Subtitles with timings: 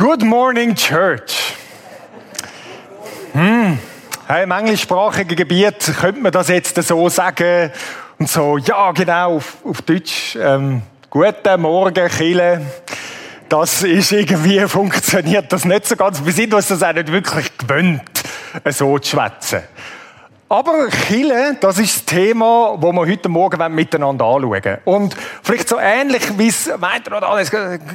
[0.00, 1.52] Good morning, Church.
[3.34, 3.78] Hm.
[4.26, 7.70] Hey, Im englischsprachigen Gebiet könnte man das jetzt so sagen
[8.18, 12.64] und so, ja, genau, auf, auf Deutsch, ähm, guten Morgen, Chile.
[13.50, 16.24] Das ist irgendwie, funktioniert das nicht so ganz.
[16.24, 18.00] Wir sind uns das auch nicht wirklich gewöhnt,
[18.70, 19.64] so zu schwätzen.
[20.52, 25.78] Aber Chile, das ist das Thema, das wir heute Morgen miteinander anschauen Und vielleicht so
[25.78, 27.52] ähnlich, wie es meint ihr alles,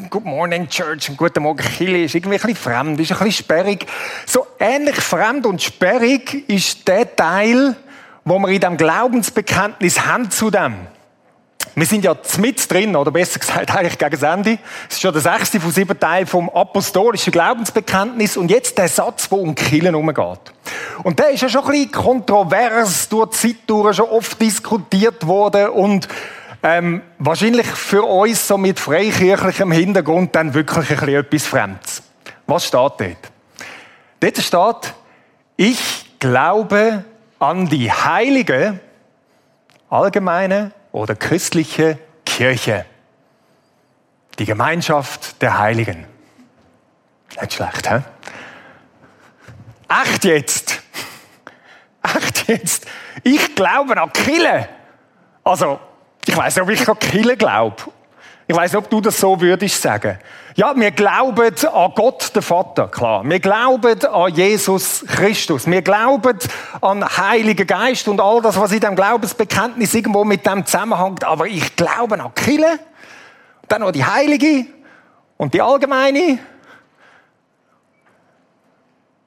[0.09, 3.43] Good Morning Church und Guten Morgen Chile, ist irgendwie ein bisschen fremd, ist ein bisschen
[3.43, 3.85] sperrig.
[4.25, 7.75] So ähnlich fremd und sperrig ist der Teil,
[8.23, 10.75] wo wir in dem Glaubensbekenntnis haben zu dem.
[11.73, 14.59] Wir sind ja mit drin, oder besser gesagt eigentlich gegen das Ende.
[14.89, 19.29] Es ist schon der sechste von sieben Teilen vom apostolischen Glaubensbekenntnis und jetzt der Satz,
[19.31, 20.39] wo um Killen umgeht.
[21.03, 25.25] Und der ist ja schon ein bisschen kontrovers durch die Zeit durch, schon oft diskutiert
[25.25, 26.07] worden und
[26.63, 32.03] ähm, wahrscheinlich für uns so mit freikirchlichem Hintergrund dann wirklich ein bisschen etwas Fremdes.
[32.47, 33.31] Was steht dort?
[34.19, 34.93] Dort steht,
[35.57, 37.03] ich glaube
[37.39, 38.79] an die heilige,
[39.89, 42.85] allgemeine oder christliche Kirche.
[44.39, 46.07] Die Gemeinschaft der Heiligen.
[47.39, 47.99] Nicht schlecht, hä?
[49.89, 50.81] Echt jetzt?
[52.01, 52.87] Echt jetzt?
[53.23, 54.69] Ich glaube an Kille.
[55.43, 55.81] Also,
[56.25, 57.75] ich weiß nicht, ob ich an Kille glaube.
[58.47, 60.19] Ich weiß nicht, ob du das so würdest sagen.
[60.55, 63.23] Ja, wir glauben an Gott, den Vater, klar.
[63.25, 65.65] Wir glauben an Jesus Christus.
[65.65, 66.37] Wir glauben
[66.79, 71.23] an Heiligen Geist und all das, was in dem Glaubensbekenntnis irgendwo mit dem zusammenhängt.
[71.23, 72.79] Aber ich glaube an Kille,
[73.67, 74.67] dann noch die Heilige
[75.37, 76.37] und die Allgemeine.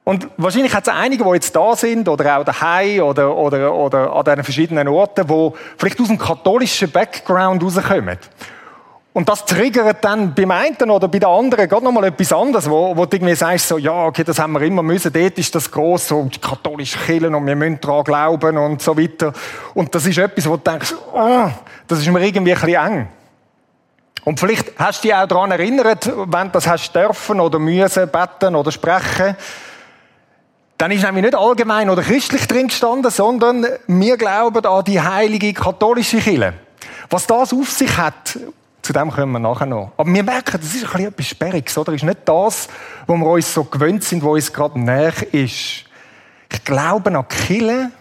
[0.05, 4.13] Und wahrscheinlich hat es einige, die jetzt da sind, oder auch daheim, oder, oder, oder
[4.13, 8.17] an diesen verschiedenen Orten, die vielleicht aus dem katholischen Background rauskommen.
[9.19, 12.95] Und das triggert dann beim einen oder bei der anderen gerade nochmal etwas anderes, wo,
[12.95, 15.69] wo du irgendwie sagst, so, ja, okay, das haben wir immer müssen, dort ist das
[15.69, 19.33] gross, so die katholische Kirche und wir müssen daran glauben und so weiter.
[19.73, 21.49] Und das ist etwas, wo du denkst, oh,
[21.85, 23.09] das ist mir irgendwie ein bisschen eng.
[24.23, 28.07] Und vielleicht hast du dich auch daran erinnert, wenn du das hast dürfen oder müssen,
[28.09, 29.35] beten oder sprechen,
[30.77, 35.51] dann ist nämlich nicht allgemein oder christlich drin gestanden, sondern wir glauben an die heilige
[35.51, 36.53] katholische Kirche.
[37.09, 38.39] Was das auf sich hat,
[38.81, 39.91] zu dem kommen wir nachher noch.
[39.97, 41.91] Aber wir merken, das ist ein bisschen etwas Sperriges, oder?
[41.91, 42.69] Das ist nicht das,
[43.05, 45.85] wo wir uns so gewöhnt sind, wo uns gerade näher ist.
[46.51, 47.91] Ich glaube an Kille.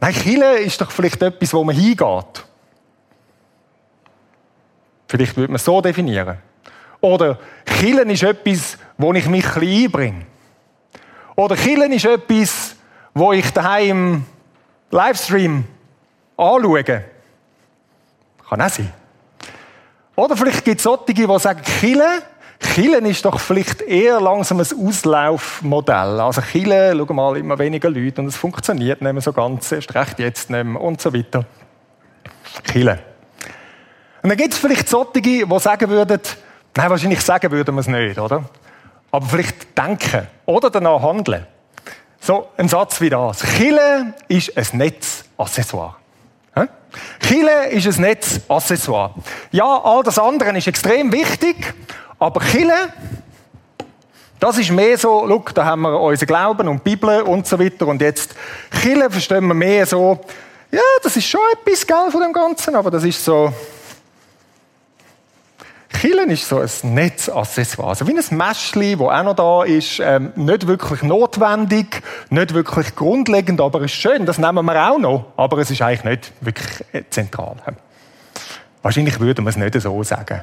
[0.00, 2.44] Nein, Kille ist doch vielleicht etwas, wo man hingeht.
[5.08, 6.38] Vielleicht würde man es so definieren.
[7.00, 10.26] Oder Killen ist etwas, wo ich mich ein bisschen einbringe.
[11.34, 12.76] Oder Killen ist etwas,
[13.14, 14.24] wo ich daheim im
[14.90, 15.64] Livestream
[16.36, 16.84] anschaue.
[16.84, 18.92] Kann auch sein.
[20.20, 22.22] Oder vielleicht gibt es solche, die sagen, Kille,
[22.58, 26.20] Killen ist doch vielleicht eher langsam ein Auslaufmodell.
[26.20, 29.94] Also Kille, schau mal, immer weniger Leute und es funktioniert nicht mehr so ganz, erst
[29.94, 31.46] recht jetzt nicht mehr und so weiter.
[32.64, 32.98] Kille.
[34.22, 36.20] Und dann gibt es vielleicht solche, die sagen würden,
[36.76, 38.44] nein, wahrscheinlich sagen würden wir es nicht, oder?
[39.10, 41.46] Aber vielleicht denken oder danach handeln.
[42.20, 43.40] So, ein Satz wie das.
[43.40, 45.99] Kille ist ein Netzaccessoire.
[47.26, 49.14] Chile ist ein Netzaccessoire.
[49.52, 51.74] Ja, all das andere ist extrem wichtig,
[52.18, 52.92] aber Chile,
[54.38, 57.58] das ist mehr so, look, da haben wir unseren Glauben und die Bibel und so
[57.58, 57.86] weiter.
[57.86, 58.34] Und jetzt,
[58.80, 60.18] Chile verstehen wir mehr so,
[60.70, 63.52] ja, das ist schon etwas, gell, von dem Ganzen, aber das ist so,
[65.92, 67.90] Killen ist so ein Netzaccessoire.
[67.90, 70.00] Also wie ein Mäschli, das auch noch da ist.
[70.00, 74.24] Ähm, nicht wirklich notwendig, nicht wirklich grundlegend, aber es ist schön.
[74.24, 75.32] Das nehmen wir auch noch.
[75.36, 77.56] Aber es ist eigentlich nicht wirklich äh, zentral.
[78.82, 80.42] Wahrscheinlich würde man es nicht so sagen.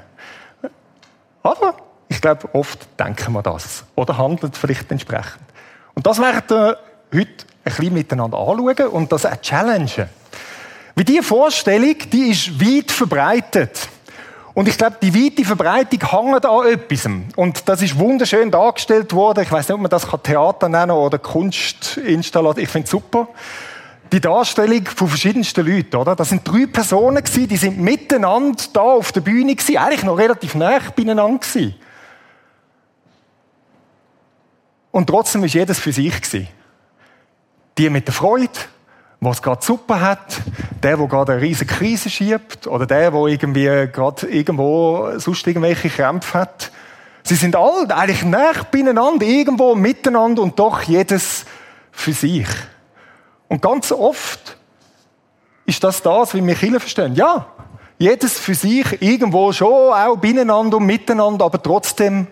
[1.43, 1.75] Aber
[2.09, 3.83] ich glaube, oft denken wir das.
[3.95, 5.43] Oder handeln vielleicht entsprechend.
[5.95, 6.77] Und das werden wir
[7.13, 7.29] heute
[7.63, 10.09] ein bisschen miteinander anschauen und das auch challengen.
[10.95, 13.87] Wie diese Vorstellung, die ist weit verbreitet.
[14.57, 17.07] Und ich glaube, die weite Verbreitung hängt an etwas.
[17.35, 19.43] Und das ist wunderschön dargestellt worden.
[19.43, 22.63] Ich weiß nicht, ob man das Theater nennen kann oder Kunstinstallation.
[22.63, 23.27] Ich finde es super.
[24.11, 26.15] Die Darstellung von verschiedensten Leuten, oder?
[26.15, 30.17] Das sind drei Personen gewesen, die sind miteinander da auf der Bühne gewesen, eigentlich noch
[30.17, 31.75] relativ nah beieinander gewesen.
[34.89, 36.47] Und trotzdem ist jedes für sich gewesen.
[37.77, 38.49] Die mit der Freude,
[39.19, 40.41] was gerade super hat,
[40.83, 45.89] der, der gerade eine riesige Krise schiebt, oder der, der irgendwie gerade irgendwo sonst irgendwelche
[45.89, 46.71] Krämpfe hat.
[47.23, 51.45] Sie sind alle eigentlich nah beieinander, irgendwo miteinander und doch jedes
[51.91, 52.47] für sich.
[53.47, 54.57] Und ganz oft
[55.65, 57.15] ist das das, wie wir Kirche verstehen.
[57.15, 57.47] Ja,
[57.97, 62.27] jedes für sich, irgendwo schon auch beieinander und miteinander, aber trotzdem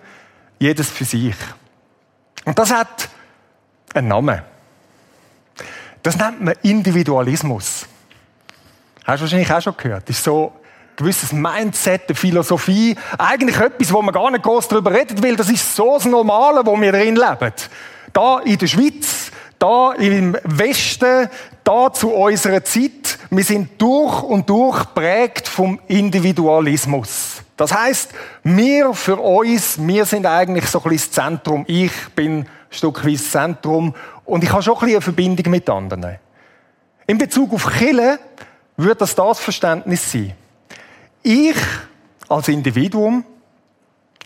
[0.60, 1.36] jedes für sich.
[2.46, 3.10] Und das hat
[3.94, 4.42] einen Namen.
[6.06, 7.88] Das nennt man Individualismus.
[9.06, 10.08] Hast du wahrscheinlich auch schon gehört.
[10.08, 12.96] Das ist so ein gewisses Mindset, eine Philosophie.
[13.18, 15.36] Eigentlich etwas, wo man gar nicht groß darüber redet will.
[15.36, 17.54] Das ist so das Normale, wo wir drin leben.
[18.14, 21.28] Da in der Schweiz, da im Westen,
[21.64, 23.18] da zu unserer Zeit.
[23.32, 27.42] Wir sind durch und durch prägt vom Individualismus.
[27.58, 28.12] Das heißt,
[28.44, 31.64] wir für uns, wir sind eigentlich so ein bisschen das Zentrum.
[31.68, 33.94] Ich bin Stückweise das Zentrum
[34.26, 36.20] und ich habe schon ein bisschen eine Verbindung mit anderen.
[37.08, 38.20] In Bezug auf Kille
[38.78, 40.34] wird das das Verständnis sein.
[41.24, 41.58] Ich
[42.28, 43.24] als Individuum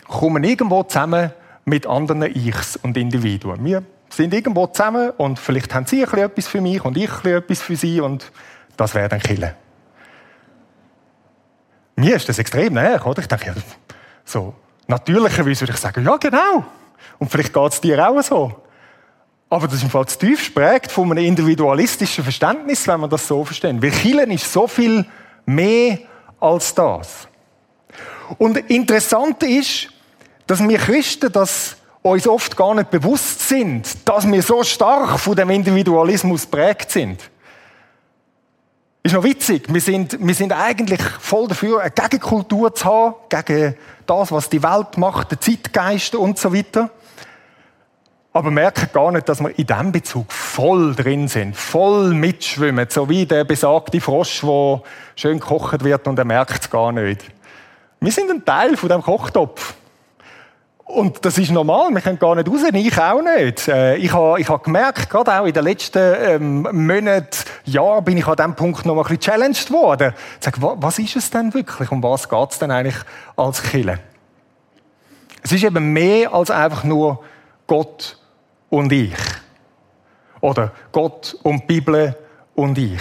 [0.08, 1.32] komme irgendwo zusammen
[1.64, 3.64] mit anderen Ichs und Individuen.
[3.64, 7.76] Wir sind irgendwo zusammen und vielleicht haben sie etwas für mich und ich etwas für
[7.76, 8.30] sie und
[8.76, 9.54] das wäre dann Kille.
[11.96, 13.20] Mir ist das extrem näher, oder?
[13.20, 13.54] Ich denke, ja,
[14.24, 14.54] so
[14.86, 16.64] natürlicherweise würde ich sagen, ja genau.
[17.18, 18.54] Und vielleicht geht es dir auch so.
[19.48, 23.44] Aber das ist im Fall tief prägt von einem individualistischen Verständnis, wenn man das so
[23.44, 23.82] versteht.
[23.82, 25.04] Weil Killen ist so viel
[25.44, 25.98] mehr
[26.38, 27.26] als das.
[28.38, 29.88] Und interessant ist,
[30.46, 35.36] dass wir Christen das uns oft gar nicht bewusst sind, dass wir so stark von
[35.36, 37.20] dem Individualismus prägt sind.
[39.02, 39.72] Ist noch witzig.
[39.72, 43.74] Wir sind, wir sind eigentlich voll dafür, eine Gegenkultur zu haben, gegen
[44.06, 46.90] das, was die Welt macht, den Zeitgeist und so weiter
[48.32, 53.08] aber merken gar nicht, dass wir in diesem Bezug voll drin sind, voll mitschwimmen, so
[53.08, 54.82] wie der besagte Frosch, der
[55.16, 57.24] schön gekocht wird und er merkt es gar nicht.
[57.98, 59.74] Wir sind ein Teil von dem Kochtopf.
[60.90, 63.68] Und das ist normal, wir können gar nicht raus, ich auch nicht.
[63.68, 68.18] Äh, ich habe, ich habe gemerkt, gerade auch in den letzten ähm, Monaten, Jahren, bin
[68.18, 70.14] ich an diesem Punkt noch mal ein bisschen challenged worden.
[70.38, 71.92] Ich sage, was ist es denn wirklich?
[71.92, 72.96] Um was geht es denn eigentlich
[73.36, 74.00] als Kille?
[75.42, 77.22] Es ist eben mehr als einfach nur
[77.66, 78.18] Gott
[78.68, 79.14] und ich.
[80.40, 82.16] Oder Gott und die Bibel
[82.54, 83.00] und ich.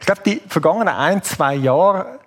[0.00, 2.20] Ich glaube, die vergangenen ein, zwei Jahre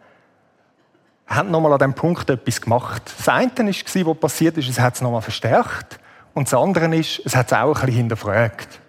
[1.28, 3.02] haben nochmal an diesem Punkt etwas gemacht.
[3.18, 6.00] Das eine war, was passiert ist, es hat es nochmal verstärkt.
[6.34, 8.80] Und das andere ist, es hat es auch ein bisschen hinterfragt.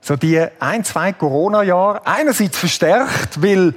[0.00, 3.74] So die ein, zwei Corona-Jahre, einerseits verstärkt, weil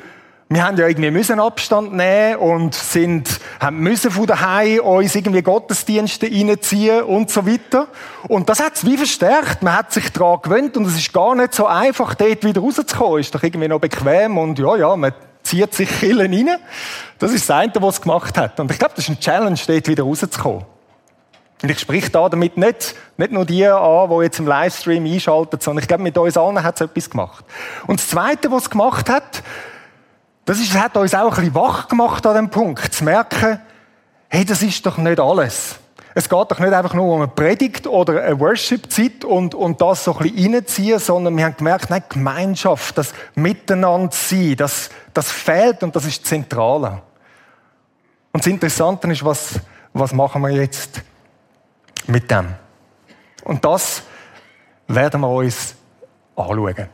[0.52, 5.44] wir haben ja irgendwie müssen Abstand nehmen und sind, haben müssen von daheim uns irgendwie
[5.44, 7.88] Gottesdienste reinziehen und so weiter.
[8.28, 9.62] Und das hat es wie verstärkt.
[9.62, 13.20] Man hat sich daran gewöhnt und es ist gar nicht so einfach, dort wieder rauszukommen.
[13.20, 16.60] Ist doch irgendwie noch bequem und ja, ja, man zieht sich Killen rein.
[17.18, 18.60] Das ist das eine, was es gemacht hat.
[18.60, 20.66] Und ich glaube, das ist ein Challenge, dort wieder rauszukommen.
[21.62, 25.60] Und ich sprich da damit nicht, nicht nur die an, die jetzt im Livestream einschalten,
[25.60, 27.44] sondern ich glaube, mit uns allen hat es etwas gemacht.
[27.86, 29.44] Und das Zweite, was es gemacht hat,
[30.46, 33.60] das, ist, das hat uns auch ein bisschen wach gemacht an dem Punkt, zu merken,
[34.30, 35.76] hey, das ist doch nicht alles.
[36.16, 40.04] Es geht doch nicht einfach nur um eine Predigt oder eine Worship-Zeit und, und das
[40.04, 45.32] so ein bisschen reinziehen, sondern wir haben gemerkt, nein, Gemeinschaft, das Miteinander sein, das, das
[45.32, 47.02] fehlt und das ist zentral.
[48.32, 49.60] Und das Interessante ist, was,
[49.94, 51.02] was machen wir jetzt
[52.08, 52.56] mit dem?
[53.44, 54.04] Und das
[54.88, 55.76] werden wir uns
[56.36, 56.90] anschauen.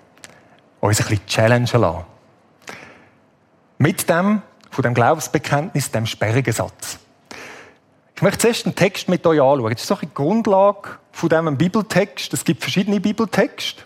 [0.82, 2.06] Uns ein bisschen challengen lassen.
[3.78, 7.00] Mit dem, von dem Glaubensbekenntnis, dem sperrigen Satz.
[8.16, 9.72] Ich möchte zuerst einen Text mit euch anschauen.
[9.72, 12.34] Das ist so die Grundlage von diesem Bibeltext.
[12.34, 13.84] Es gibt verschiedene Bibeltexte.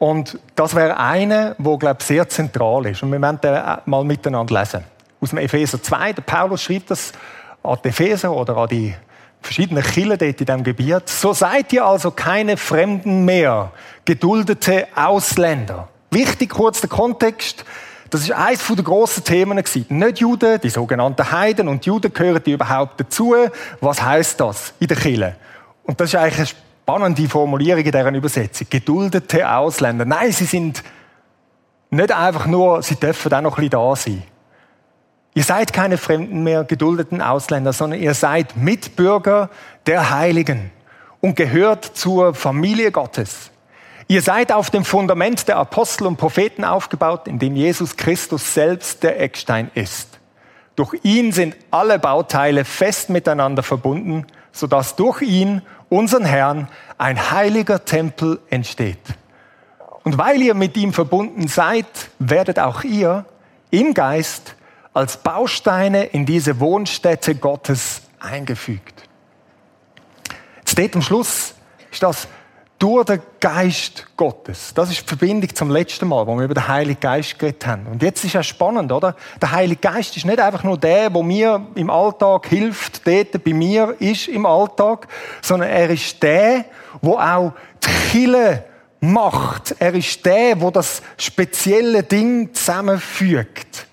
[0.00, 3.02] Und das wäre einer, der, glaube ich, sehr zentral ist.
[3.04, 4.84] Und wir werden den mal miteinander lesen.
[5.20, 6.14] Aus dem Epheser 2.
[6.14, 7.12] Der Paulus schreibt das
[7.62, 8.92] an die Epheser oder an die
[9.40, 11.08] verschiedenen Kirchen dort in diesem Gebiet.
[11.08, 13.70] So seid ihr also keine Fremden mehr,
[14.04, 15.88] geduldete Ausländer.
[16.10, 17.64] Wichtig kurz der Kontext.
[18.10, 19.86] Das ist eines der grossen Themen gewesen.
[19.88, 23.34] Nicht Juden, die sogenannten Heiden und Juden gehören die überhaupt dazu.
[23.80, 25.36] Was heißt das in der Kirche?
[25.84, 28.66] Und das ist eigentlich eine spannende Formulierung in deren Übersetzung.
[28.68, 30.04] Geduldete Ausländer.
[30.04, 30.82] Nein, sie sind
[31.90, 34.22] nicht einfach nur, sie dürfen auch noch ein bisschen da sein.
[35.34, 39.50] Ihr seid keine Fremden mehr, geduldeten Ausländer, sondern ihr seid Mitbürger
[39.86, 40.72] der Heiligen
[41.20, 43.50] und gehört zur Familie Gottes.
[44.10, 49.04] Ihr seid auf dem Fundament der Apostel und Propheten aufgebaut, in dem Jesus Christus selbst
[49.04, 50.18] der Eckstein ist.
[50.74, 57.84] Durch ihn sind alle Bauteile fest miteinander verbunden, sodass durch ihn, unseren Herrn, ein heiliger
[57.84, 58.98] Tempel entsteht.
[60.02, 61.86] Und weil ihr mit ihm verbunden seid,
[62.18, 63.26] werdet auch ihr
[63.70, 64.56] im Geist
[64.92, 69.04] als Bausteine in diese Wohnstätte Gottes eingefügt.
[70.56, 71.54] Jetzt steht am Schluss,
[71.92, 72.26] ist das
[72.80, 74.72] durch den Geist Gottes.
[74.74, 77.86] Das ist die Verbindung zum letzten Mal, wo wir über den Heiligen Geist geredet haben.
[77.86, 79.14] Und jetzt ist ja spannend, oder?
[79.40, 83.52] Der Heilige Geist ist nicht einfach nur der, wo mir im Alltag hilft, dort bei
[83.52, 85.08] mir ist im Alltag,
[85.42, 86.64] sondern er ist der,
[87.02, 87.52] wo auch
[87.84, 88.64] die Kille
[89.00, 89.76] macht.
[89.78, 93.86] Er ist der, wo das spezielle Ding zusammenfügt.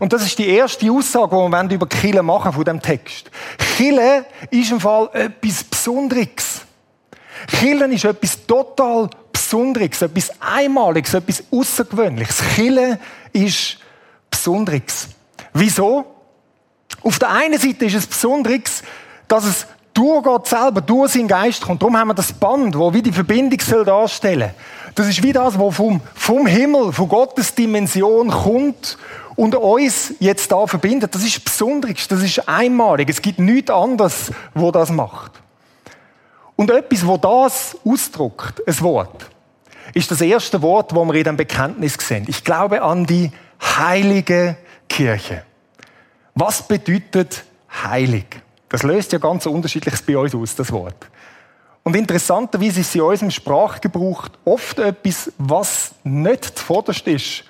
[0.00, 3.30] Und das ist die erste Aussage, die wir über Kille machen von dem Text.
[3.76, 6.62] Kille ist im Fall etwas Besonderes.
[7.48, 12.42] Killen ist etwas total Besonderes, etwas Einmaliges, etwas Außergewöhnliches.
[12.54, 12.98] Killen
[13.32, 13.78] ist
[14.30, 15.08] Besonderes.
[15.52, 16.04] Wieso?
[17.02, 18.82] Auf der einen Seite ist es Besonderes,
[19.28, 21.80] dass es durch Gott selber, durch seinen Geist kommt.
[21.80, 24.50] Darum haben wir das Band, wo wie die Verbindung soll darstellen.
[24.94, 28.98] Das ist wie das, was vom, vom Himmel, von Gottes Dimension kommt
[29.36, 31.14] und uns jetzt da verbindet.
[31.14, 33.08] Das ist Besonderes, das ist einmalig.
[33.08, 35.32] Es gibt nichts anderes, wo das macht.
[36.56, 39.30] Und etwas, wo das ausdrückt, ein Wort,
[39.92, 42.24] ist das erste Wort, wo wir in dem Bekenntnis sehen.
[42.28, 43.30] Ich glaube an die
[43.60, 44.56] heilige
[44.88, 45.42] Kirche.
[46.34, 47.44] Was bedeutet
[47.84, 48.26] heilig?
[48.68, 51.08] Das löst ja ganz unterschiedliches bei uns aus, das Wort.
[51.84, 57.44] Und interessanterweise ist in unserem Sprachgebrauch oft etwas, was nicht zuvorderst ist,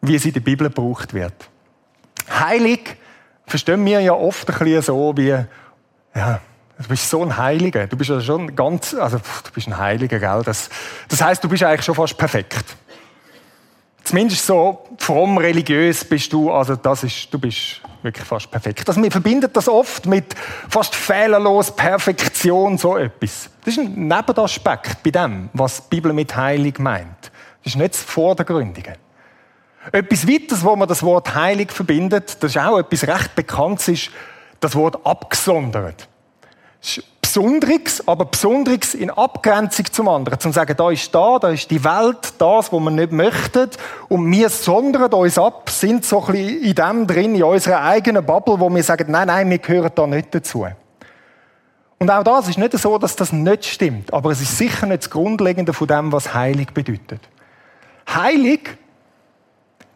[0.00, 1.48] wie es in der Bibel gebraucht wird.
[2.28, 2.96] Heilig
[3.46, 5.36] verstehen wir ja oft ein bisschen so wie,
[6.14, 6.40] ja,
[6.78, 7.86] Du bist so ein Heiliger.
[7.86, 10.42] Du bist ja schon ganz, also du bist ein Heiliger, gell?
[10.44, 10.68] Das,
[11.08, 12.76] das heißt, du bist eigentlich schon fast perfekt.
[14.04, 18.88] Zumindest so fromm religiös bist du, also das ist, du bist wirklich fast perfekt.
[18.88, 20.34] Also, wir verbinden das oft mit
[20.68, 23.50] fast fehlerlos Perfektion, so etwas.
[23.64, 27.32] Das ist ein Nebenaspekt bei dem, was die Bibel mit heilig meint.
[27.64, 28.92] Das ist nicht das Vordergründige.
[29.90, 34.10] Etwas weiteres, wo man das Wort heilig verbindet, das ist auch etwas recht Bekanntes, ist
[34.60, 36.08] das Wort abgesondert.
[37.20, 40.38] Besonderes, aber Besonderes in Abgrenzung zum anderen.
[40.38, 43.68] Zum sagen, da ist da, da ist die Welt, das, was wir nicht möchten.
[44.08, 48.24] Und wir sondern uns ab, sind so ein bisschen in dem drin, in unserer eigenen
[48.24, 50.66] Bubble, wo wir sagen, nein, nein, wir gehören da nicht dazu.
[51.98, 54.12] Und auch das ist nicht so, dass das nicht stimmt.
[54.12, 57.20] Aber es ist sicher nicht das Grundlegende von dem, was heilig bedeutet.
[58.08, 58.76] Heilig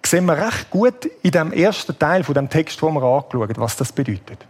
[0.04, 3.76] sehen wir recht gut in dem ersten Teil von dem Text, wo wir angeschaut was
[3.76, 4.44] das bedeutet.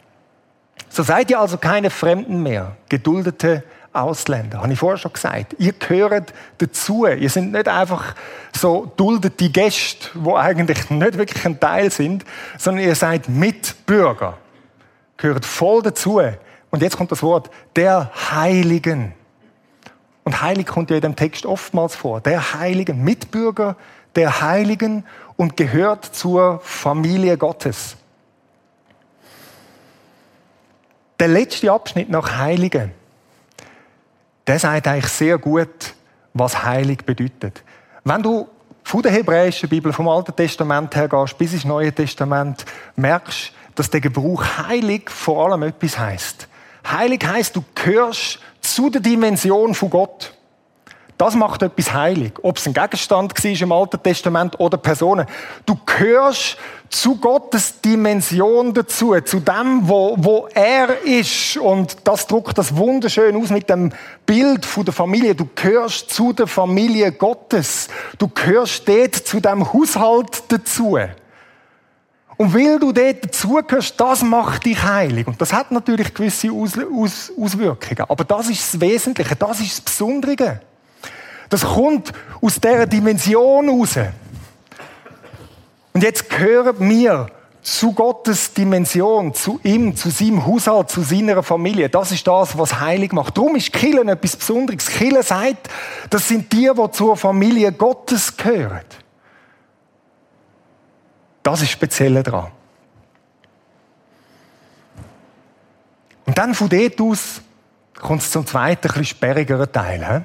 [0.91, 4.61] So seid ihr also keine Fremden mehr, geduldete Ausländer.
[4.61, 5.57] Habe ich vorher schon gesagt.
[5.59, 7.07] Ihr gehört dazu.
[7.07, 8.15] Ihr seid nicht einfach
[8.55, 12.25] so duldete Gäste, wo eigentlich nicht wirklich ein Teil sind,
[12.59, 14.37] sondern ihr seid Mitbürger.
[15.17, 16.21] Gehört voll dazu.
[16.71, 19.13] Und jetzt kommt das Wort der Heiligen.
[20.25, 22.21] Und heilig kommt ja in dem Text oftmals vor.
[22.21, 23.77] Der Heiligen, Mitbürger
[24.17, 25.05] der Heiligen
[25.37, 27.97] und gehört zur Familie Gottes.
[31.21, 32.93] Der letzte Abschnitt nach Heiligen,
[34.47, 35.95] der sagt eigentlich sehr gut,
[36.33, 37.63] was heilig bedeutet.
[38.05, 38.49] Wenn du
[38.83, 42.65] von der hebräischen Bibel, vom Alten Testament her gehst, bis ins Neue Testament,
[42.97, 46.49] merkst, dass der Gebrauch heilig vor allem etwas heißt.
[46.91, 50.33] Heilig heißt, du gehörst zu der Dimension von Gott.
[51.21, 52.33] Das macht etwas heilig.
[52.41, 55.27] Ob es ein Gegenstand war im Alten Testament oder Personen.
[55.67, 56.57] Du gehörst
[56.89, 61.59] zu Gottes Dimension dazu, zu dem, wo, wo er ist.
[61.59, 63.93] Und das druckt das wunderschön aus mit dem
[64.25, 65.35] Bild von der Familie.
[65.35, 67.89] Du gehörst zu der Familie Gottes.
[68.17, 70.99] Du gehörst dort zu dem Haushalt dazu.
[72.39, 75.27] Und weil du dort dazugehörst, das macht dich heilig.
[75.27, 78.09] Und das hat natürlich gewisse Aus, Aus, Auswirkungen.
[78.09, 80.63] Aber das ist das Wesentliche, das ist das Besondere.
[81.51, 83.99] Das kommt aus dieser Dimension raus.
[85.93, 87.27] Und jetzt gehören wir
[87.61, 91.91] zu Gottes Dimension, zu ihm, zu seinem Haushalt, zu seiner Familie.
[91.91, 93.37] Das ist das, was heilig macht.
[93.37, 94.87] Darum ist Killen etwas Besonderes.
[94.87, 95.69] Killen sagt,
[96.09, 98.81] das sind die, die zur Familie Gottes gehören.
[101.43, 102.51] Das ist speziell dran.
[106.27, 107.43] Und dann von dort aus
[108.01, 110.25] kommt es zum zweiten, bisschen sperrigeren Teil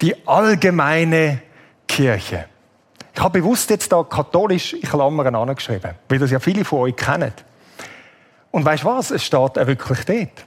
[0.00, 1.42] die allgemeine
[1.86, 2.46] Kirche.
[3.14, 6.96] Ich habe bewusst jetzt da katholisch in Klammern angeschrieben, weil das ja viele von euch
[6.96, 7.32] kennen.
[8.50, 9.10] Und weißt du was?
[9.10, 10.46] Es steht auch wirklich dort.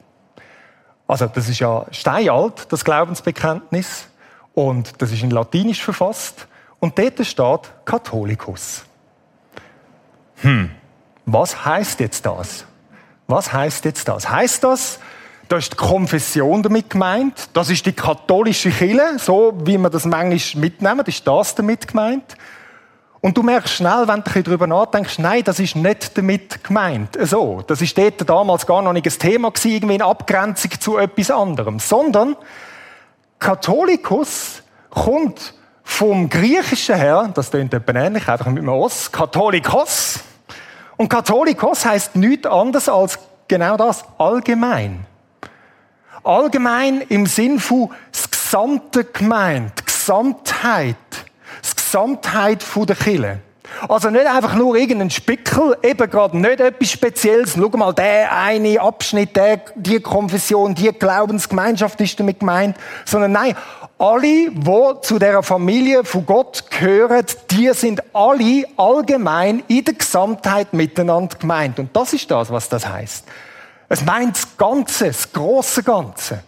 [1.08, 4.08] Also, das ist ja steinalt, das Glaubensbekenntnis.
[4.54, 6.48] Und das ist in Latinisch verfasst.
[6.80, 8.84] Und dort steht Katholicus.
[10.42, 10.72] Hm,
[11.26, 12.66] was heißt jetzt das?
[13.28, 14.30] Was heißt jetzt das?
[14.30, 15.00] Heißt das,
[15.50, 17.50] da ist die Konfession damit gemeint.
[17.54, 22.36] Das ist die katholische Kirche, so wie man das manchmal mitnehmen, ist das damit gemeint.
[23.20, 27.18] Und du merkst schnell, wenn du darüber nachdenkst, nein, das ist nicht damit gemeint.
[27.24, 30.98] So, das ist dort damals gar noch nicht ein Thema gewesen, irgendwie in Abgrenzung zu
[30.98, 31.80] etwas anderem.
[31.80, 32.36] Sondern
[33.40, 40.20] Katholikus kommt vom Griechischen her, das klingt etwa ähnlich, einfach mit einem Os, Katholikos.
[40.98, 45.06] Und Katholikos heißt nichts anderes als genau das, allgemein.
[46.24, 50.96] Allgemein im Sinn von das gesamte Gemeinde, Gesamtheit,
[51.62, 53.40] das Gesamtheit der Kirche.
[53.88, 57.56] Also nicht einfach nur irgendein Spickel, eben gerade nicht etwas Spezielles.
[57.56, 62.78] Schau mal, der eine Abschnitt, der, die Konfession, die Glaubensgemeinschaft ist damit gemeint.
[63.06, 63.56] Sondern nein,
[63.98, 70.74] alle, die zu der Familie von Gott gehören, die sind alle allgemein in der Gesamtheit
[70.74, 71.80] miteinander gemeint.
[71.80, 73.26] Und das ist das, was das heißt.
[73.90, 76.44] Es meint das Ganze, das große Ganze.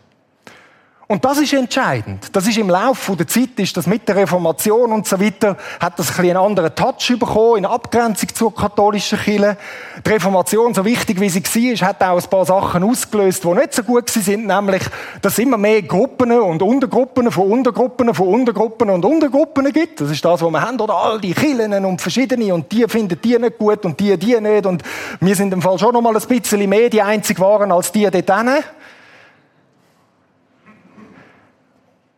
[1.12, 2.28] Und das ist entscheidend.
[2.34, 5.98] Das ist im Laufe der Zeit, ist das mit der Reformation und so weiter, hat
[5.98, 9.58] das ein bisschen einen anderen Touch bekommen, in Abgrenzung zur katholischen Kirche.
[10.06, 13.74] Die Reformation, so wichtig wie sie war, hat auch ein paar Sachen ausgelöst, die nicht
[13.74, 14.84] so gut sind, nämlich,
[15.20, 20.02] dass es immer mehr Gruppen und Untergruppen von Untergruppen von Untergruppen und Untergruppen gibt.
[20.02, 23.20] Das ist das, was wir haben, oder all die Kirchen und verschiedene und die finden
[23.20, 24.84] die nicht gut und die die nicht und
[25.22, 28.04] wir sind im Fall schon noch mal ein bisschen mehr die einzig waren als die
[28.04, 28.64] dort hinten.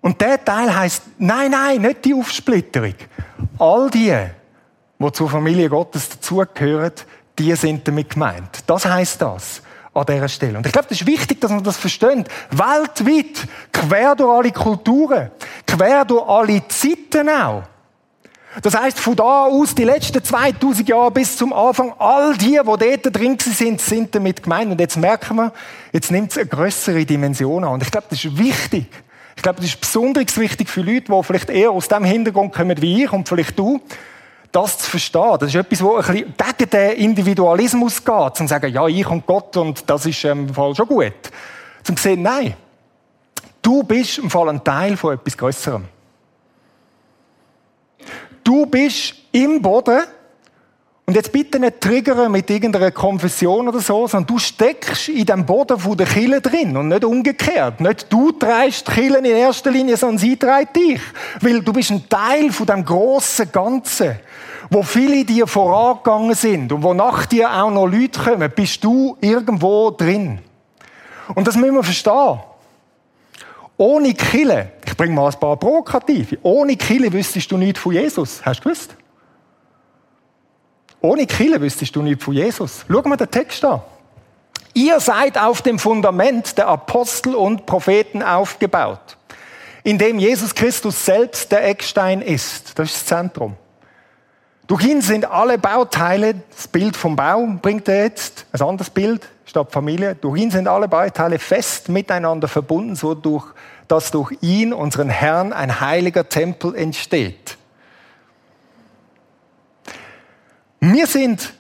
[0.02, 2.96] Und der Teil heißt, nein, nein, nicht die Aufsplitterung.
[3.60, 4.16] All die,
[5.00, 6.94] die zur Familie Gottes dazugehören,
[7.38, 8.64] die sind damit gemeint.
[8.66, 9.62] Das heißt das
[9.94, 10.58] an dieser Stelle.
[10.58, 12.28] Und ich glaube, das ist wichtig, dass man das versteht.
[12.50, 15.32] Weltweit, quer durch alle Kulturen,
[15.68, 17.64] quer durch alle Zeiten auch.
[18.62, 22.64] Das heißt, von da aus, die letzten 2000 Jahre bis zum Anfang, all die, die
[22.64, 24.72] dort drin sind, sind damit gemeint.
[24.72, 25.54] Und jetzt merken wir,
[25.94, 27.74] jetzt nimmt es eine größere Dimension an.
[27.74, 28.88] Und ich glaube, das ist wichtig,
[29.42, 32.80] ich glaube, das ist besonders wichtig für Leute, die vielleicht eher aus dem Hintergrund kommen
[32.80, 33.82] wie ich und vielleicht du,
[34.52, 35.36] das zu verstehen.
[35.40, 39.26] Das ist etwas, wo ein bisschen gegen den Individualismus geht, zum sagen, ja, ich und
[39.26, 41.14] Gott und das ist im Fall schon gut.
[41.82, 42.54] Zum sehen, nein,
[43.64, 45.86] du bist im Fall ein Teil von etwas Größerem.
[48.44, 50.04] Du bist im Boden
[51.12, 55.46] und jetzt bitte nicht triggern mit irgendeiner Konfession oder so, sondern du steckst in dem
[55.46, 57.82] Boden von der Kille drin und nicht umgekehrt.
[57.82, 61.02] Nicht du treibst die Kille in erster Linie, sondern sie treibt dich.
[61.42, 64.20] Weil du bist ein Teil von dem grossen Ganzen,
[64.70, 69.18] wo viele dir vorangegangen sind und wo nach dir auch noch Leute kommen, bist du
[69.20, 70.40] irgendwo drin.
[71.36, 72.40] Und das müssen wir verstehen.
[73.76, 78.40] Ohne Kille, ich bringe mal ein paar Provokative, ohne Kille wüsstest du nichts von Jesus.
[78.46, 78.96] Hast du gewusst?
[81.02, 82.86] Ohne Kille wüsstest du nicht von Jesus.
[82.88, 83.82] Schau mal den Text an.
[84.74, 89.18] Ihr seid auf dem Fundament der Apostel und Propheten aufgebaut,
[89.84, 92.78] in dem Jesus Christus selbst der Eckstein ist.
[92.80, 93.56] Das ist das Zentrum.
[94.68, 99.28] Durch ihn sind alle Bauteile, das Bild vom Bau bringt er jetzt, ein anderes Bild
[99.44, 100.16] statt Familie.
[100.16, 103.46] Durch ihn sind alle Bauteile fest miteinander verbunden, so durch,
[103.90, 107.58] dass durch ihn, unseren Herrn, ein heiliger Tempel entsteht.
[110.82, 111.54] Wir sind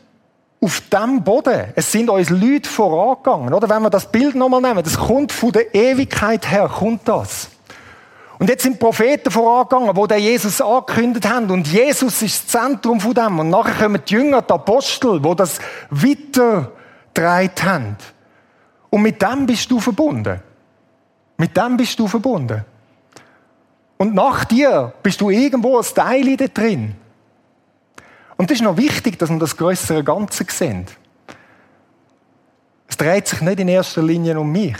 [0.60, 1.71] auf dem Boden.
[1.75, 3.53] Es sind uns Leute vorangegangen.
[3.53, 7.49] Oder wenn wir das Bild nochmal nehmen, das kommt von der Ewigkeit her, kommt das.
[8.39, 11.51] Und jetzt sind Propheten vorangegangen, wo der Jesus angekündigt haben.
[11.51, 13.38] Und Jesus ist das Zentrum von dem.
[13.38, 15.60] Und nachher kommen die Jünger, die Apostel, wo das
[15.91, 17.97] weitergetragen haben.
[18.89, 20.39] Und mit dem bist du verbunden.
[21.38, 22.65] Mit dem bist du verbunden.
[23.97, 26.95] Und nach dir bist du irgendwo ein Teil da drin.
[28.41, 30.88] Und es ist noch wichtig, dass wir das größere Ganze sehen.
[32.88, 34.77] Es dreht sich nicht in erster Linie um mich.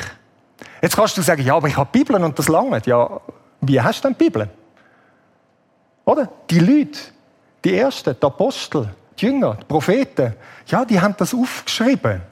[0.82, 2.82] Jetzt kannst du sagen, ja, aber ich habe Bibeln und das lange.
[2.88, 3.21] Ja,
[3.62, 4.50] wie hast du denn die Bibel?
[6.06, 6.28] Oder?
[6.50, 6.97] Die Leute,
[7.63, 10.34] die Ersten, die Apostel, die Jünger, die Propheten,
[10.65, 12.24] ja, die haben das aufgeschrieben.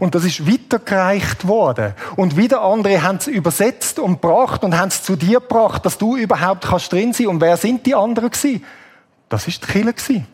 [0.00, 1.94] Und das ist weitergereicht worden.
[2.16, 5.96] Und wieder andere haben es übersetzt und gebracht und haben es zu dir gebracht, dass
[5.96, 7.28] du überhaupt kannst drin sein.
[7.28, 8.62] Und wer sind die anderen gewesen?
[9.30, 10.26] Das ist die Kirche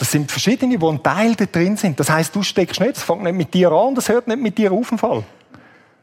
[0.00, 2.00] das sind verschiedene, die ein Teil da drin sind.
[2.00, 4.56] Das heißt, du steckst nicht, das fängt nicht mit dir an, das hört nicht mit
[4.56, 5.22] dir auf im Fall.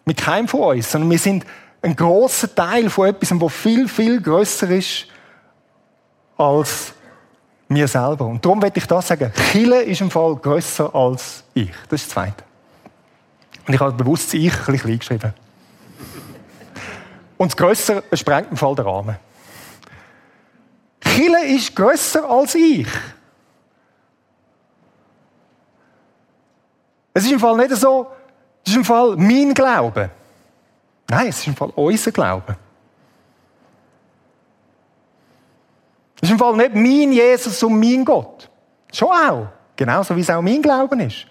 [0.06, 1.44] Mit keinem von uns, sondern wir sind
[1.82, 5.08] ein großer Teil von etwas, was viel, viel größer ist
[6.38, 6.94] als
[7.68, 8.28] mir selber.
[8.28, 9.32] Und darum werde ich das sagen.
[9.52, 11.72] Chile ist im Fall größer als ich.
[11.90, 12.44] Das ist das Zweite.
[13.66, 15.34] Und ich habe bewusst Ich ein bisschen klein geschrieben.
[17.38, 19.16] Und das Größere sprengt im Fall den Rahmen.
[21.02, 22.86] Chile ist größer als ich.
[27.18, 28.06] Es ist im Fall nicht so,
[28.64, 30.12] es ist im Fall mein Glaube.
[31.10, 32.56] Nein, es ist im Fall unser Glaube.
[36.18, 38.48] Es ist im Fall nicht mein Jesus und mein Gott.
[38.94, 39.48] Schon auch.
[39.76, 41.26] Genauso wie es auch mein Glauben ist.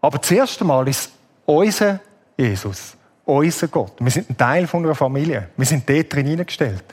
[0.00, 1.12] Aber das erste Mal ist
[1.46, 2.00] unser
[2.36, 3.92] Jesus unser Gott.
[4.00, 5.50] Wir sind ein Teil von einer Familie.
[5.56, 6.84] Wir sind dort drin hineingestellt.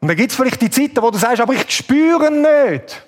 [0.00, 3.07] Und dann gibt es vielleicht die Zeiten, wo du sagst, aber ich spüre nicht.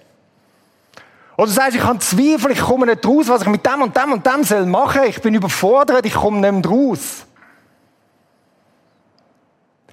[1.40, 3.96] Oder du sagst, ich habe Zweifel, ich komme nicht raus, was ich mit dem und
[3.96, 5.04] dem und dem soll machen.
[5.08, 7.24] Ich bin überfordert, ich komme nicht raus.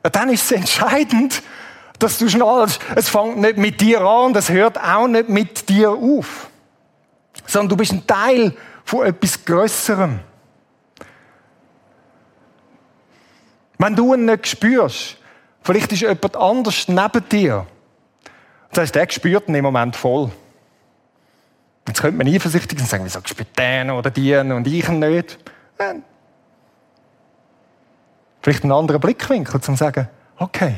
[0.04, 1.42] Ja, dann ist es entscheidend,
[2.00, 5.92] dass du schnallst, es fängt nicht mit dir an, das hört auch nicht mit dir
[5.92, 6.50] auf.
[7.46, 10.20] Sondern du bist ein Teil von etwas Größerem.
[13.78, 15.16] Wenn du ihn nicht spürst,
[15.62, 17.66] vielleicht ist jemand anders neben dir.
[18.72, 20.30] Das heißt, der spürt ihn im Moment voll.
[21.88, 25.38] Jetzt könnte man eifersüchtig sein und sagen, wieso spürt der oder die und ich nicht?
[28.42, 30.76] Vielleicht einen anderen Blickwinkel, um zu sagen, okay,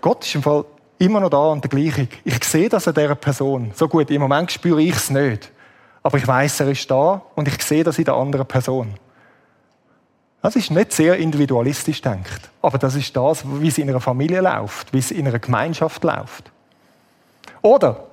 [0.00, 0.64] Gott ist im Fall
[0.98, 2.08] immer noch da und der gleiche.
[2.24, 3.72] Ich sehe das an dieser Person.
[3.74, 5.50] So gut, im Moment spüre ich es nicht.
[6.02, 8.94] Aber ich weiß, er ist da und ich sehe das in der anderen Person.
[10.42, 12.50] Das ist nicht sehr individualistisch denkt.
[12.62, 16.02] Aber das ist das, wie es in einer Familie läuft, wie es in einer Gemeinschaft
[16.02, 16.50] läuft.
[17.62, 18.04] Oder,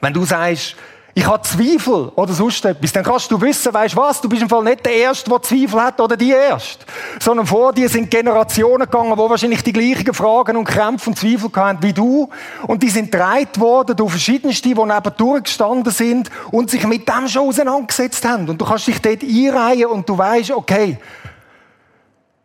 [0.00, 0.76] wenn du sagst,
[1.14, 4.48] ich habe Zweifel oder sonst etwas, dann kannst du wissen, weißt was, du bist im
[4.48, 6.86] Fall nicht der Erste, der Zweifel hat oder die Erste.
[7.20, 11.50] Sondern vor dir sind Generationen gegangen, wo wahrscheinlich die gleichen Fragen und Krämpfe und Zweifel
[11.54, 12.30] hatten wie du.
[12.66, 17.28] Und die sind dreit worden durch verschiedenste, die neben durchgestanden sind und sich mit dem
[17.28, 18.48] schon auseinandergesetzt haben.
[18.48, 20.96] Und du kannst dich dort einreihen und du weißt, okay,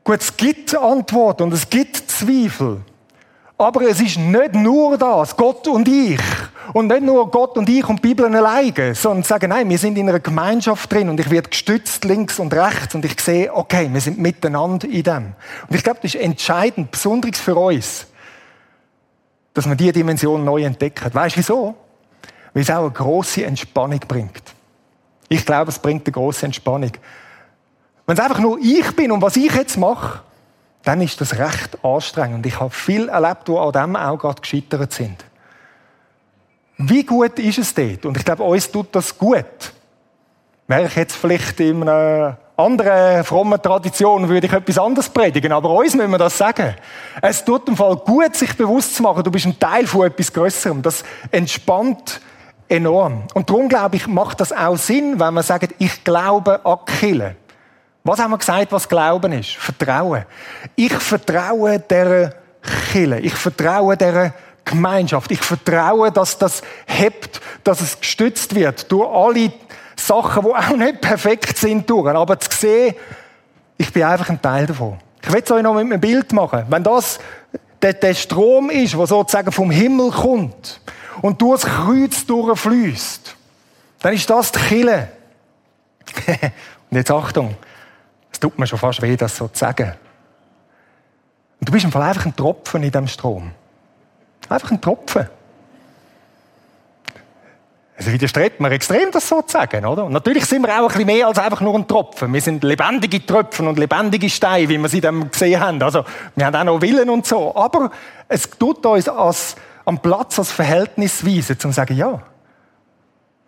[0.03, 2.81] gut, es gibt Antworten und es gibt Zweifel.
[3.57, 6.19] Aber es ist nicht nur das, Gott und ich.
[6.77, 9.97] Und nicht nur Gott und ich und die Bibel alleine, sondern sagen, nein, wir sind
[9.97, 13.89] in einer Gemeinschaft drin und ich werde gestützt links und rechts und ich sehe, okay,
[13.91, 15.33] wir sind miteinander in dem.
[15.67, 18.05] Und ich glaube, das ist entscheidend, besonders für uns,
[19.55, 21.15] dass man diese Dimension neu entdeckt.
[21.15, 21.75] Weißt du wieso?
[22.53, 24.43] Weil es auch eine große Entspannung bringt.
[25.29, 26.91] Ich glaube, es bringt eine große Entspannung.
[28.05, 30.21] Wenn es einfach nur ich bin und was ich jetzt mache,
[30.83, 32.35] dann ist das recht anstrengend.
[32.35, 35.25] Und ich habe viel erlebt, die an dem auch gerade gescheitert sind.
[36.77, 38.05] Wie gut ist es dort?
[38.05, 39.73] Und ich glaube, uns tut das gut.
[40.67, 45.51] Wäre ich jetzt vielleicht in einer anderen frommen Tradition, würde ich etwas anderes predigen.
[45.51, 46.75] Aber uns müssen wir das sagen.
[47.21, 50.33] Es tut im Fall gut, sich bewusst zu machen, du bist ein Teil von etwas
[50.33, 50.81] Größerem.
[50.81, 52.19] Das entspannt
[52.67, 53.23] enorm.
[53.33, 57.35] Und darum, glaube ich, macht das auch Sinn, wenn man sagt, ich glaube an Kille.
[58.03, 59.55] Was haben wir gesagt, was Glauben ist?
[59.55, 60.25] Vertrauen.
[60.75, 62.33] Ich vertraue der
[62.91, 63.19] Kille.
[63.19, 64.33] Ich vertraue der
[64.67, 65.31] Gemeinschaft.
[65.31, 69.51] Ich vertraue, dass das hebt, dass es gestützt wird durch alle
[69.95, 72.07] Sachen, die auch nicht perfekt sind, durch.
[72.13, 72.95] Aber zu sehen,
[73.77, 74.97] ich bin einfach ein Teil davon.
[75.21, 76.65] Ich will es euch noch mit einem Bild machen.
[76.69, 77.19] Wenn das
[77.81, 80.81] der, der Strom ist, der sozusagen vom Himmel kommt
[81.21, 83.35] und durch das Kreuz durchfließt,
[83.99, 85.09] dann ist das die Kille.
[86.89, 87.55] und jetzt Achtung,
[88.31, 89.93] es tut mir schon fast weh, das so zu sagen.
[91.59, 93.51] Und du bist im Fall einfach ein Tropfen in diesem Strom.
[94.49, 95.27] Einfach ein Tropfen.
[97.97, 100.05] Also widerstrebt mir extrem, das so zu sagen, oder?
[100.05, 102.31] Und natürlich sind wir auch ein bisschen mehr als einfach nur ein Tropfen.
[102.31, 105.81] Wir sind lebendige Tröpfen und lebendige Steine, wie wir sie dann gesehen haben.
[105.81, 106.05] Also,
[106.35, 107.55] wir haben auch noch Willen und so.
[107.55, 107.89] Aber
[108.27, 112.21] es tut uns als, am Platz als Verhältnisweise, um zu sagen, ja,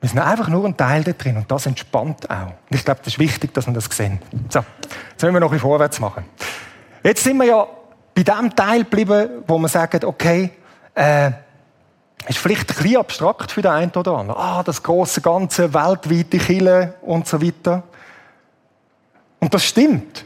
[0.01, 2.47] wir sind einfach nur ein Teil da drin und das entspannt auch.
[2.47, 4.19] Und ich glaube, das ist wichtig, dass wir das sehen.
[4.49, 4.59] So,
[5.11, 6.25] jetzt müssen wir noch ein bisschen vorwärts machen.
[7.03, 7.67] Jetzt sind wir ja
[8.15, 10.51] bei dem Teil geblieben, wo wir sagen, okay,
[10.99, 11.31] äh,
[12.27, 14.39] ist vielleicht ein bisschen abstrakt für den einen oder anderen.
[14.39, 17.83] Ah, das große Ganze, weltweite Kille und so weiter.
[19.39, 20.25] Und das stimmt.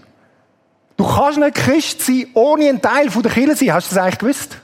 [0.98, 3.74] Du kannst nicht Christ sein, ohne ein Teil der Kille sein.
[3.74, 4.58] Hast du das eigentlich gewusst?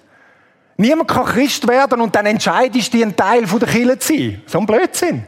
[0.77, 4.41] Niemand kann Christ werden und dann entscheidest du, ein Teil der Kille zu sein.
[4.47, 5.27] So ein Blödsinn.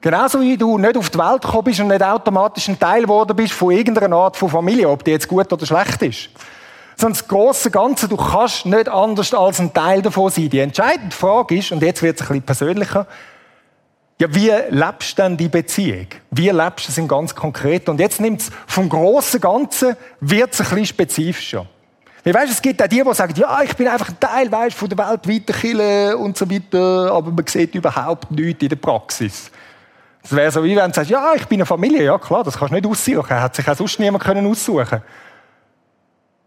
[0.00, 3.36] Genauso wie du nicht auf die Welt gekommen bist und nicht automatisch ein Teil geworden
[3.36, 6.30] bist von irgendeiner Art von Familie, ob die jetzt gut oder schlecht ist
[6.98, 10.50] sondern das große Ganze, du kannst nicht anders als ein Teil davon sein.
[10.50, 13.06] Die entscheidende Frage ist, und jetzt wird es ein bisschen persönlicher,
[14.20, 16.08] ja, wie lebst du denn die Beziehung?
[16.32, 17.88] Wie lebst du es im ganz konkret?
[17.88, 21.66] Und jetzt nimmt es vom großen Ganzen, wird es ein bisschen spezifischer.
[22.24, 24.76] Wie weißt, es gibt auch die, die sagen, ja, ich bin einfach ein Teil, weißt,
[24.76, 29.52] von der weltweiten Kille und so weiter, aber man sieht überhaupt nichts in der Praxis.
[30.22, 32.02] Das wäre so, wie wenn du sagst, ja, ich bin eine Familie.
[32.02, 33.40] Ja, klar, das kannst du nicht aussuchen.
[33.40, 35.00] Hat sich auch sonst niemand können aussuchen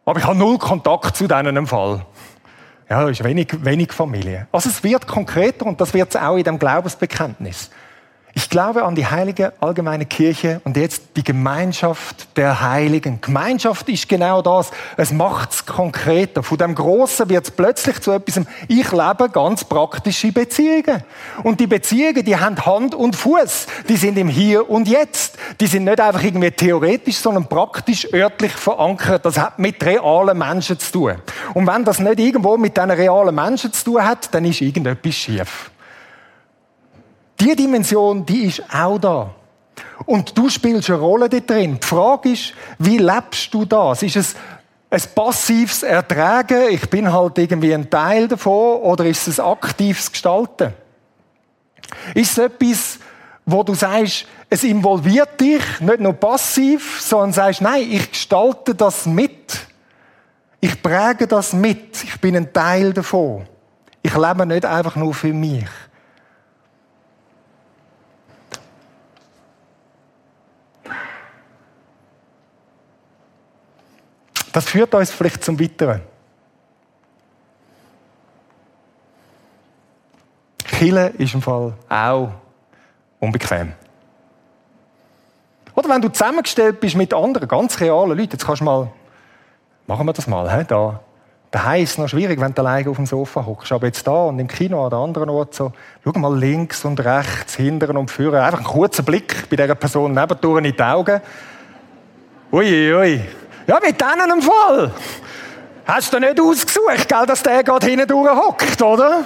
[0.06, 2.06] aber ich habe null Kontakt zu denen im Fall.
[2.90, 4.48] Ja, das ist wenig, wenig Familie.
[4.52, 7.70] Also es wird konkreter und das wird es auch in dem Glaubensbekenntnis.
[8.34, 13.20] Ich glaube an die heilige allgemeine Kirche und jetzt die Gemeinschaft der Heiligen.
[13.20, 14.72] Gemeinschaft ist genau das.
[14.96, 16.42] Es macht es konkreter.
[16.42, 18.46] Von dem Großen wird es plötzlich zu etwas.
[18.70, 21.04] Ich lebe ganz praktische Beziehungen.
[21.44, 23.68] Und die Beziehungen, die haben Hand und Fuß.
[23.90, 25.38] Die sind im Hier und Jetzt.
[25.60, 29.26] Die sind nicht einfach irgendwie theoretisch, sondern praktisch örtlich verankert.
[29.26, 31.16] Das hat mit realen Menschen zu tun.
[31.54, 35.16] Und wenn das nicht irgendwo mit diesen realen Menschen zu tun hat, dann ist irgendetwas
[35.16, 35.72] schief.
[37.42, 39.32] Die Dimension, die ist auch da.
[40.06, 41.80] Und du spielst eine Rolle da drin.
[41.82, 44.04] Die Frage ist, wie lebst du das?
[44.04, 44.36] Ist es
[44.92, 50.12] ein passives Ertragen, ich bin halt irgendwie ein Teil davon, oder ist es ein aktives
[50.12, 50.74] Gestalten?
[52.14, 53.00] Ist es etwas,
[53.44, 59.08] wo du sagst, es involviert dich, nicht nur passiv, sondern sagst, nein, ich gestalte das
[59.08, 59.66] mit.
[60.60, 62.04] Ich präge das mit.
[62.04, 63.48] Ich bin ein Teil davon.
[64.04, 65.66] Ich lebe nicht einfach nur für mich.
[74.52, 76.02] Das führt uns vielleicht zum Weiteren.
[80.82, 82.30] Kille ist im Fall auch
[83.20, 83.74] unbequem.
[85.76, 88.92] Oder wenn du zusammengestellt bist mit anderen, ganz realen Leuten, jetzt kannst du mal,
[89.88, 91.00] machen wir das mal, he, da.
[91.52, 93.72] Daheim ist es noch schwierig, wenn du alleine auf dem Sofa hockst.
[93.74, 95.72] Aber jetzt da und im Kino an anderen Ort so,
[96.04, 98.42] schau mal links und rechts, hinteren und vorne.
[98.42, 101.22] Einfach einen kurzen Blick bei dieser Person nebendurch in die Augen.
[102.54, 103.22] Ui, ui,
[103.72, 104.92] ja, mit denen im Fall.
[105.86, 109.24] Hast du nicht ausgesucht, gell, dass der gerade hinten durchhockt, oder?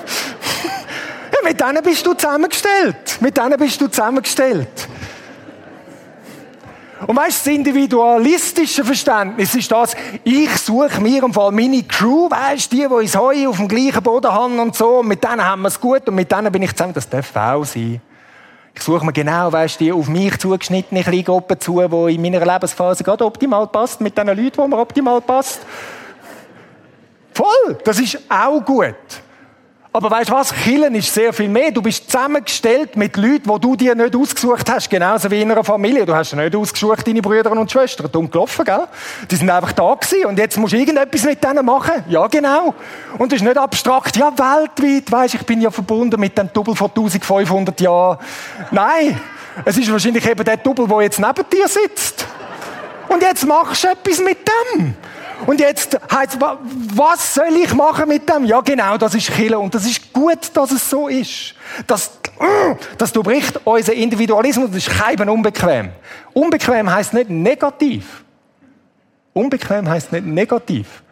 [1.32, 3.18] Ja, mit denen bist du zusammengestellt.
[3.22, 4.88] Mit denen bist du zusammengestellt.
[7.08, 12.72] Und weißt, das individualistische Verständnis ist das, ich suche mir im Fall meine Crew, weißt,
[12.72, 15.64] die, die ins Heu auf dem gleichen Boden haben und so, und mit denen haben
[15.64, 18.00] wir es gut und mit denen bin ich zusammen, das darf auch sein.
[18.76, 22.46] Ich suche mir genau, weißt die auf mich zugeschnittene kleine Gruppe zu, die in meiner
[22.46, 25.62] Lebensphase gerade optimal passt, mit den Leuten, wo mir optimal passt.
[27.34, 27.78] Voll!
[27.84, 28.96] Das ist auch gut.
[29.96, 30.54] Aber weißt du was?
[30.54, 31.72] Killen ist sehr viel mehr.
[31.72, 34.90] Du bist zusammengestellt mit Leuten, die du dir nicht ausgesucht hast.
[34.90, 36.06] Genauso wie in einer Familie.
[36.06, 38.12] Du hast nicht ausgesucht, deine Brüder und Schwestern.
[38.12, 38.88] Dumm gelaufen, gell?
[39.32, 40.26] Die sind einfach da gewesen.
[40.26, 42.04] Und jetzt musst du irgendetwas mit denen machen.
[42.10, 42.76] Ja, genau.
[43.18, 44.18] Und das ist nicht abstrakt.
[44.18, 45.10] Ja, weltweit.
[45.10, 48.18] Weißt ich bin ja verbunden mit dem Double von 1500 Jahren.
[48.72, 49.18] Nein.
[49.64, 52.26] Es ist wahrscheinlich eben der Double, der jetzt neben dir sitzt.
[53.08, 54.94] Und jetzt machst du etwas mit dem.
[55.46, 58.46] Und jetzt heißt was soll ich machen mit dem?
[58.46, 59.60] Ja, genau, das ist Killer.
[59.60, 61.56] Und das ist gut, dass es so ist.
[61.88, 62.12] Das,
[62.98, 64.70] das bricht unser Individualismus.
[64.72, 65.92] Das ist kein unbequem.
[66.34, 68.24] Unbequem heißt nicht negativ.
[69.34, 71.04] Unbequem heißt nicht negativ.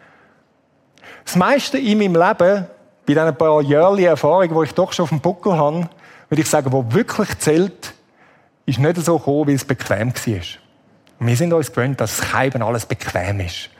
[1.24, 2.66] Das meiste in meinem Leben,
[3.06, 5.88] bei diesen paar jährlichen Erfahrungen, die ich doch schon auf dem Buckel habe,
[6.28, 7.94] würde ich sagen, wo wirklich zählt,
[8.66, 10.40] ist nicht so gekommen, wie es bequem war.
[11.20, 13.70] Wir sind uns gewöhnt, dass das Keiben alles bequem ist.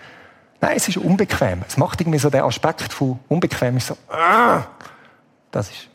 [0.64, 1.62] Nein, es ist unbequem.
[1.68, 3.76] Es macht irgendwie so den Aspekt von unbequem.
[3.76, 4.62] Ist so, ah,
[5.50, 5.88] das ist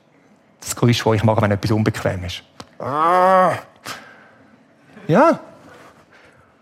[0.59, 2.43] das Geräusch, das ich mache, wenn etwas unbequem ist.
[2.77, 3.53] Ah.
[5.07, 5.39] Ja.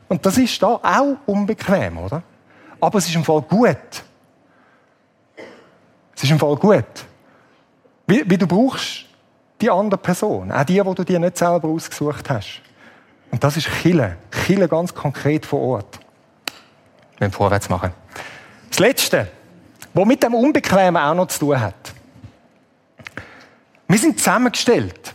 [0.08, 2.24] Und das ist da auch unbequem, oder?
[2.80, 4.04] Aber es ist im Fall gut.
[6.16, 6.86] Es ist im Fall gut.
[8.06, 9.04] Wie, wie du brauchst
[9.60, 10.50] die andere Person.
[10.50, 12.62] Auch die, die du dir nicht selber ausgesucht hast.
[13.32, 14.16] Und das ist Chile.
[14.46, 16.00] Chile ganz konkret vor Ort
[17.20, 17.92] wir vorwärts machen.
[18.70, 19.28] Das Letzte,
[19.94, 21.94] was mit dem Unbequemen auch noch zu tun hat.
[23.88, 25.14] Wir sind zusammengestellt.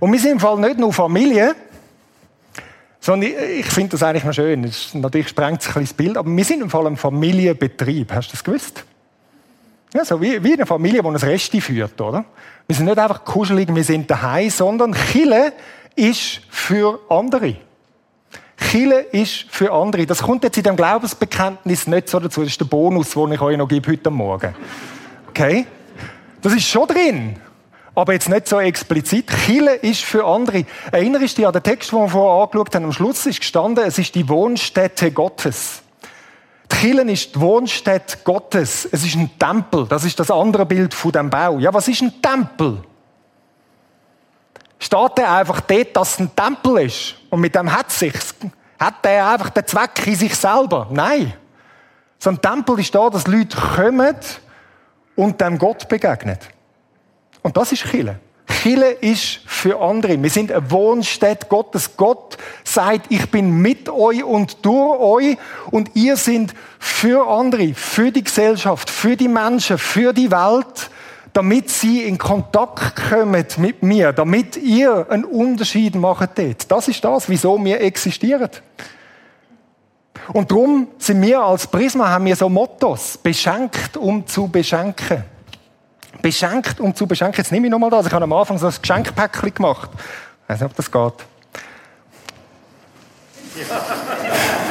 [0.00, 1.54] Und wir sind im Fall nicht nur Familie,
[3.00, 4.62] sondern ich, finde das eigentlich noch schön.
[4.62, 8.12] Das natürlich sprengt sich ein bisschen das Bild, aber wir sind im Fall ein Familienbetrieb.
[8.12, 8.84] Hast du das gewusst?
[9.94, 12.24] Ja, so wie, wie eine Familie, die ein Resti führt, oder?
[12.66, 15.52] Wir sind nicht einfach kuschelig, wir sind daheim, sondern Chile
[15.96, 17.56] ist für andere.
[18.58, 20.04] Chile ist für andere.
[20.06, 22.40] Das kommt jetzt in dem Glaubensbekenntnis nicht so dazu.
[22.40, 24.54] Das ist der Bonus, den ich euch noch gebe heute Morgen.
[25.28, 25.66] Okay?
[26.42, 27.36] Das ist schon drin.
[27.94, 29.28] Aber jetzt nicht so explizit.
[29.44, 30.64] Chile ist für andere.
[30.92, 32.84] Erinnerst du dich an den Text, den wir vorher angeschaut haben?
[32.84, 35.82] Am Schluss ist gestanden, es ist die Wohnstätte Gottes.
[36.80, 38.88] Die ist die Wohnstätte Gottes.
[38.92, 39.86] Es ist ein Tempel.
[39.88, 41.58] Das ist das andere Bild von dem Bau.
[41.58, 42.82] Ja, was ist ein Tempel?
[44.78, 47.16] Steht der einfach dort, dass es ein Tempel ist?
[47.30, 48.34] Und mit dem hat sich's.
[48.78, 50.86] Hat der einfach den Zweck in sich selber?
[50.90, 51.32] Nein.
[52.18, 54.16] So ein Tempel ist da, dass Leute kommen
[55.16, 56.38] und dem Gott begegnen.
[57.42, 58.20] Und das ist Chile.
[58.62, 60.20] Chile ist für andere.
[60.20, 61.96] Wir sind eine Wohnstätte Gottes.
[61.96, 65.38] Gott sagt, ich bin mit euch und durch euch
[65.70, 70.90] und ihr sind für andere, für die Gesellschaft, für die Menschen, für die Welt
[71.32, 76.70] damit sie in Kontakt kommen mit mir, damit ihr einen Unterschied macht dort.
[76.70, 78.50] Das ist das, wieso wir existieren.
[80.32, 83.18] Und darum sind wir als Prisma, haben wir so Mottos.
[83.18, 85.24] Beschenkt, um zu beschenken.
[86.20, 87.38] Beschenkt, um zu beschenken.
[87.38, 88.06] Jetzt nehme ich nochmal das.
[88.06, 89.90] Ich habe am Anfang so ein Geschenkpäckchen gemacht.
[89.94, 91.12] Ich weiß nicht, ob das geht.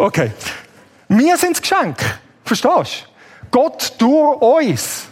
[0.00, 0.30] Okay.
[1.12, 1.98] Wir sind das Geschenk.
[2.44, 3.06] Verstehst
[3.50, 3.50] du?
[3.50, 5.08] Gott durch uns.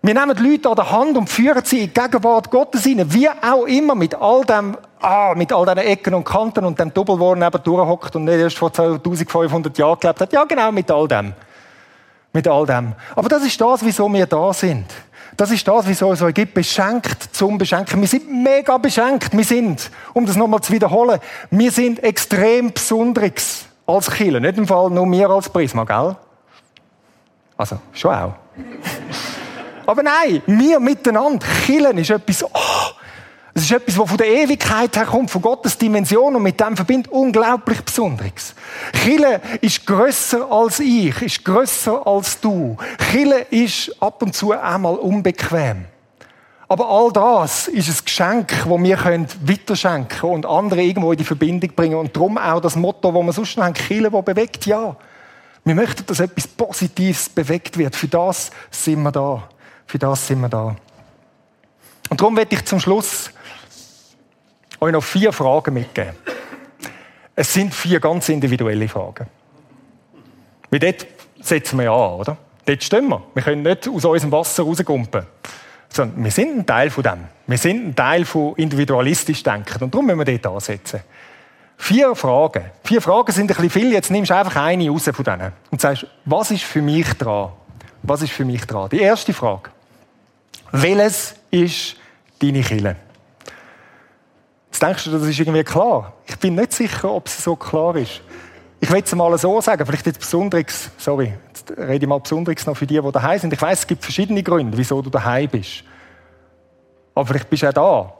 [0.00, 3.12] Wir nehmen die Leute an der Hand und führen sie in die Gegenwart Gottes hinein.
[3.12, 6.94] Wie auch immer, mit all dem, ah, mit all diesen Ecken und Kanten und dem
[6.94, 10.32] Doppel, wo er neben durchhockt und nicht erst vor 2500 Jahren gelebt hat.
[10.32, 11.32] Ja, genau, mit all dem.
[12.32, 12.92] Mit all dem.
[13.16, 14.86] Aber das ist das, wieso wir da sind.
[15.36, 18.00] Das ist das, wieso es euch gibt, beschenkt zum Beschenken.
[18.00, 19.36] Wir sind mega beschenkt.
[19.36, 21.18] Wir sind, um das nochmal zu wiederholen,
[21.50, 24.40] wir sind extrem Besonderes als Killer.
[24.40, 26.16] Nicht im Fall nur wir als Prisma, gell?
[27.56, 28.34] Also, schon auch.
[29.86, 31.46] Aber nein, wir miteinander.
[31.66, 32.92] Killen ist etwas, oh,
[33.54, 37.12] es ist etwas, was von der Ewigkeit herkommt, von Gottes Dimension und mit dem verbindet
[37.12, 38.54] unglaublich Besonderes.
[39.02, 42.76] Chile ist grösser als ich, ist grösser als du.
[43.10, 45.84] Chile ist ab und zu einmal unbequem.
[46.72, 51.24] Aber all das ist ein Geschenk, das wir weiterschenken können und andere irgendwo in die
[51.24, 51.96] Verbindung bringen.
[51.96, 54.96] Und darum auch das Motto, das wir sonst noch haben, Chile, das bewegt, ja.
[55.66, 57.94] Wir möchten, dass etwas Positives bewegt wird.
[57.94, 59.46] Für das sind wir da.
[59.84, 60.74] Für das sind wir da.
[62.08, 63.30] Und darum werde ich zum Schluss
[64.80, 66.14] euch noch vier Fragen mitgeben.
[67.36, 69.26] Es sind vier ganz individuelle Fragen.
[70.70, 71.06] Weil dort
[71.38, 72.38] setzen wir ja an, oder?
[72.64, 73.22] Dort stehen wir.
[73.34, 75.26] Wir können nicht aus unserem Wasser rausgumpen.
[75.92, 77.24] Sondern wir sind ein Teil von dem.
[77.46, 79.84] Wir sind ein Teil von individualistisch denken.
[79.84, 81.00] Und darum müssen wir dort ansetzen.
[81.76, 82.64] Vier Fragen.
[82.84, 83.92] Vier Fragen sind ein bisschen viel.
[83.92, 85.52] Jetzt nimmst du einfach eine raus von denen.
[85.70, 87.50] Und sagst, was ist für mich dran?
[88.02, 88.88] Was ist für mich dran?
[88.90, 89.70] Die erste Frage.
[90.70, 91.96] Welches ist
[92.40, 92.96] deine Kille?
[94.68, 96.14] Jetzt denkst du, das ist irgendwie klar.
[96.26, 98.22] Ich bin nicht sicher, ob es so klar ist.
[98.80, 101.34] Ich will es mal so sagen, vielleicht jetzt Besonderes, sorry,
[101.68, 103.52] jetzt rede ich mal Besonderes noch für die, die daheim sind.
[103.52, 105.84] Ich weiß, es gibt verschiedene Gründe, wieso du daheim bist.
[107.14, 108.12] Aber vielleicht bist du auch da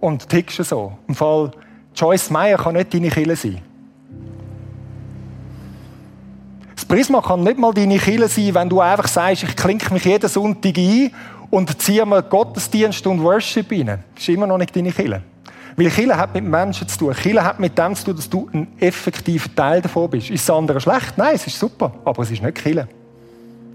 [0.00, 0.92] und tickst so.
[1.08, 1.50] Im Fall
[1.94, 3.62] Joyce Meyer kann nicht deine Kille sein.
[6.74, 10.04] Das Prisma kann nicht mal deine Kille sein, wenn du einfach sagst, ich klinke mich
[10.04, 11.10] jeden Sonntag ein
[11.50, 13.86] und ziehe mir Gottesdienst und Worship rein.
[14.14, 15.22] Das ist immer noch nicht deine Kille.
[15.76, 17.14] Weil Kille hat mit Menschen zu tun.
[17.14, 20.30] Kille hat mit dem zu tun, dass du ein effektiver Teil davon bist.
[20.30, 21.18] Ist das andere schlecht?
[21.18, 21.92] Nein, es ist super.
[22.04, 22.88] Aber es ist nicht Kille.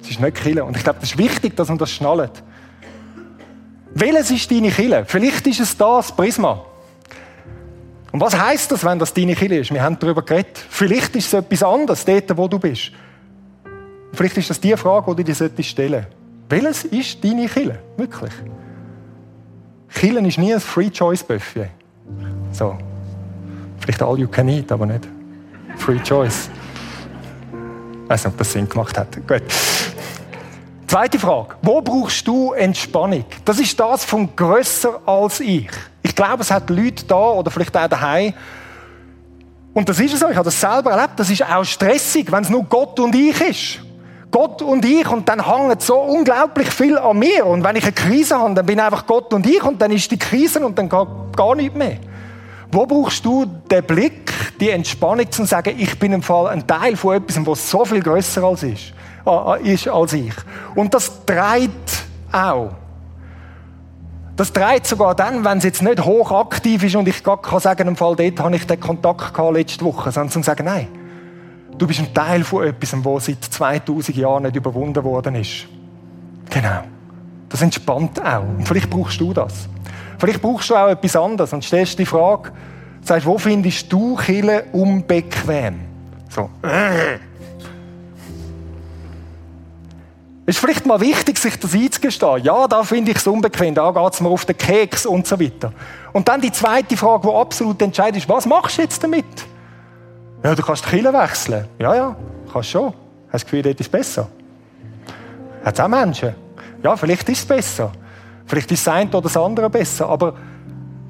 [0.02, 0.66] Es ist nicht Kille.
[0.66, 2.44] Und ich glaube, das ist wichtig, dass man das schnallt.
[3.94, 5.04] Welches ist deine Kille?
[5.06, 6.66] Vielleicht ist es das Prisma.
[8.12, 9.72] Und was heißt das, wenn das deine Kille ist?
[9.72, 10.58] Wir haben darüber geredet.
[10.70, 12.92] Vielleicht ist es etwas anderes, dort, wo du bist.
[14.14, 16.08] Vielleicht ist das die Frage, die du dir stellen solltest.
[16.50, 17.80] Welches ist deine Kille?
[17.96, 18.34] Wirklich?
[19.94, 21.70] Killen ist nie ein Free-Choice-Buffet.
[22.52, 22.78] So.
[23.80, 25.08] Vielleicht all you can eat, aber nicht
[25.78, 26.50] Free Choice.
[28.04, 29.16] Ich weiß nicht, ob das Sinn gemacht hat.
[29.28, 29.44] Gut.
[30.86, 31.56] Zweite Frage.
[31.62, 33.24] Wo brauchst du Entspannung?
[33.46, 35.70] Das ist das von grösser als ich.
[36.04, 38.34] Ich glaube, es hat Leute da oder vielleicht auch daheim.
[39.74, 40.28] Und das ist es so.
[40.30, 41.14] Ich habe das selber erlebt.
[41.16, 43.80] Das ist auch stressig, wenn es nur Gott und ich ist.
[44.32, 47.46] Gott und ich und dann hängt so unglaublich viel an mir.
[47.46, 50.10] Und wenn ich eine Krise habe, dann bin einfach Gott und ich und dann ist
[50.12, 51.98] die Krise und dann gar nichts mehr.
[52.72, 56.96] Wo brauchst du den Blick, die Entspannung zu sagen, ich bin im Fall ein Teil
[56.96, 58.94] von etwas, was so viel größer als ist,
[59.64, 60.34] ist als ich.
[60.76, 62.72] Und das treibt auch.
[64.38, 67.88] Das treibt sogar dann, wenn es jetzt nicht hochaktiv ist und ich gar kann sagen,
[67.90, 70.88] im Fall dort habe ich den Kontakt gehabt letzte Woche, sondern zu sagen, nein,
[71.82, 75.66] Du bist ein Teil von etwas, was seit 2000 Jahren nicht überwunden worden ist.
[76.52, 76.84] Genau.
[77.50, 78.44] Das entspannt auch.
[78.44, 79.68] Und vielleicht brauchst du das.
[80.22, 82.52] Vielleicht brauchst du auch etwas anderes und stellst die Frage,
[83.02, 85.80] sagst, wo findest du Kille unbequem?
[86.30, 86.48] So.
[90.46, 92.44] Es ist vielleicht mal wichtig, sich das einzugestehen.
[92.44, 95.40] Ja, da finde ich es unbequem, da geht es mir auf den Keks und so
[95.40, 95.74] weiter.
[96.14, 99.26] Und dann die zweite Frage, die absolut entscheidend ist, was machst du jetzt damit?
[100.44, 101.66] Ja, du kannst die Kille wechseln.
[101.80, 102.16] Ja, ja,
[102.54, 102.94] kannst schon.
[102.94, 104.28] Hast du das Gefühl, dort ist es besser?
[105.66, 106.36] Hat es auch Menschen?
[106.84, 107.92] Ja, vielleicht ist es besser.
[108.52, 110.10] Vielleicht ist das eine oder das andere besser.
[110.10, 110.34] Aber,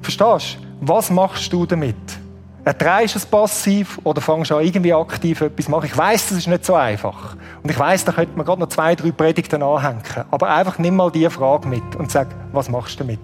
[0.00, 1.96] verstehst du, was machst du damit?
[2.64, 5.86] Ertreibst du es passiv oder fängst du an, irgendwie aktiv etwas zu machen?
[5.86, 7.34] Ich weiss, das ist nicht so einfach.
[7.60, 10.02] Und ich weiss, da könnte man gerade noch zwei, drei Predigten anhängen.
[10.30, 13.18] Aber einfach nimm mal diese Frage mit und sag, was machst du damit?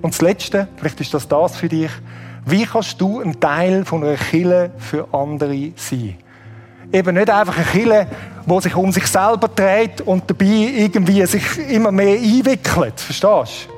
[0.00, 1.90] Und das Letzte, vielleicht ist das das für dich,
[2.46, 6.16] wie kannst du ein Teil von einer Kille für andere sein?
[6.92, 8.06] Eben nicht einfach eine Kille,
[8.46, 12.98] wo sich um sich selber dreht und dabei irgendwie sich immer mehr einwickelt.
[12.98, 13.72] Verstehst du?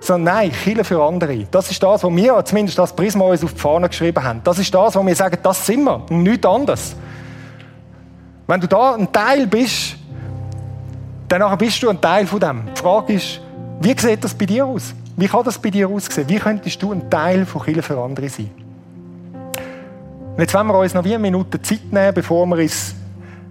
[0.00, 1.46] Sondern nein, Kille für andere.
[1.50, 4.40] Das ist das, was wir, zumindest das Prisma uns auf die Fahne geschrieben haben.
[4.44, 6.02] Das ist das, was wir sagen, das sind wir.
[6.10, 6.96] Und nichts anderes.
[8.46, 9.96] Wenn du da ein Teil bist,
[11.28, 12.62] dann bist du ein Teil von dem.
[12.76, 13.40] Die Frage ist,
[13.80, 14.94] wie sieht das bei dir aus?
[15.16, 16.28] Wie kann das bei dir aussehen?
[16.28, 18.50] Wie könntest du ein Teil von Kille für andere sein?
[20.32, 22.94] Und jetzt wollen wir uns noch wie eine Minute Zeit nehmen, bevor wir ins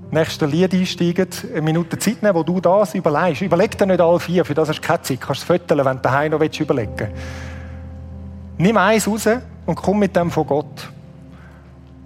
[0.09, 1.27] nächste Lied einsteigen.
[1.51, 3.43] Eine Minute Zeit nehmen, wo du das überlegst.
[3.43, 5.21] Überleg dir nicht alle vier, für das hast du keine Zeit.
[5.21, 7.13] Du kannst es wenn du daheim noch überlegen willst.
[8.57, 9.27] Nimm eins raus
[9.65, 10.89] und komm mit dem von Gott.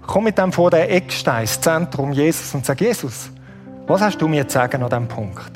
[0.06, 3.30] Komm mit dem vor der Eckstein, das Zentrum Jesus und sag, Jesus,
[3.86, 5.50] was hast du mir zu sagen an diesem Punkt?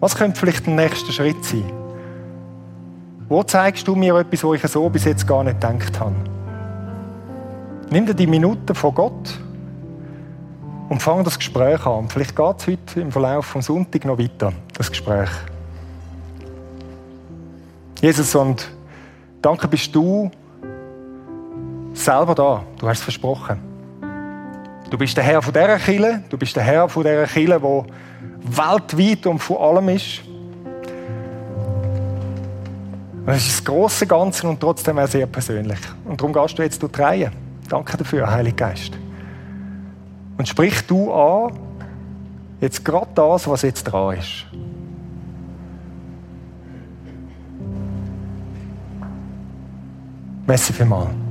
[0.00, 1.64] Was könnte vielleicht der nächste Schritt sein?
[3.28, 6.14] Wo zeigst du mir etwas, wo ich so bis jetzt gar nicht gedacht habe?
[7.90, 9.38] Nimm dir die Minuten von Gott
[10.88, 12.08] und fang das Gespräch an.
[12.08, 15.30] Vielleicht geht es heute im Verlauf vom Sonntag noch weiter, das Gespräch.
[18.00, 18.70] Jesus, und
[19.40, 20.30] danke bist du
[21.94, 22.64] selber da.
[22.78, 23.58] Du hast es versprochen.
[24.90, 26.22] Du bist der Herr von dieser Kille.
[26.28, 27.86] Du bist der Herr von dieser Kille, wo
[28.42, 30.20] weltweit und von allem ist.
[33.26, 35.78] Das ist das große Ganze und trotzdem auch sehr persönlich.
[36.04, 37.32] Und darum gehst du jetzt durch die Reihe.
[37.68, 38.98] Danke dafür, Heiliger Geist.
[40.36, 41.52] Und sprich du an,
[42.60, 44.46] jetzt gerade das, was jetzt dran ist.
[50.46, 51.23] Merci vielmals.